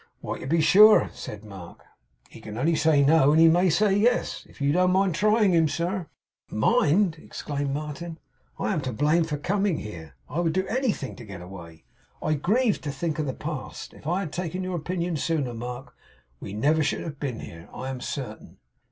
'Why 0.19 0.39
to 0.39 0.47
be 0.47 0.61
sure,' 0.61 1.11
said 1.13 1.45
Mark: 1.45 1.83
'he 2.27 2.41
can 2.41 2.57
only 2.57 2.73
say 2.73 3.03
no, 3.05 3.31
and 3.33 3.39
he 3.39 3.47
may 3.47 3.69
say 3.69 3.93
yes. 3.95 4.47
If 4.49 4.59
you 4.59 4.71
don't 4.71 4.89
mind 4.91 5.13
trying 5.13 5.51
him, 5.53 5.67
sir' 5.67 6.07
'Mind!' 6.49 7.17
exclaimed 7.21 7.69
Martin. 7.71 8.17
'I 8.57 8.73
am 8.73 8.81
to 8.81 8.93
blame 8.93 9.25
for 9.25 9.37
coming 9.37 9.77
here, 9.77 10.15
and 10.27 10.37
I 10.37 10.39
would 10.39 10.53
do 10.53 10.65
anything 10.65 11.15
to 11.17 11.23
get 11.23 11.41
away. 11.41 11.83
I 12.19 12.33
grieve 12.33 12.81
to 12.81 12.91
think 12.91 13.19
of 13.19 13.27
the 13.27 13.33
past. 13.35 13.93
If 13.93 14.07
I 14.07 14.21
had 14.21 14.33
taken 14.33 14.63
your 14.63 14.75
opinion 14.75 15.17
sooner, 15.17 15.53
Mark, 15.53 15.95
we 16.39 16.53
never 16.55 16.81
should 16.81 17.01
have 17.01 17.19
been 17.19 17.39
here, 17.39 17.69
I 17.71 17.91
am 17.91 18.01
certain. 18.01 18.57